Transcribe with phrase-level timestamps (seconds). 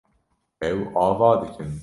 [0.69, 1.71] Ew ava dikin.